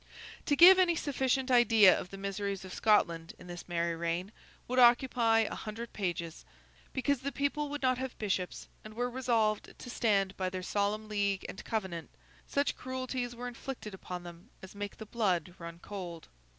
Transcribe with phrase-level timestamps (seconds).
[0.47, 4.31] To give any sufficient idea of the miseries of Scotland in this merry reign,
[4.67, 6.43] would occupy a hundred pages.
[6.91, 11.07] Because the people would not have bishops, and were resolved to stand by their solemn
[11.07, 12.09] League and Covenant,
[12.47, 16.29] such cruelties were inflicted upon them as make the blood run cold.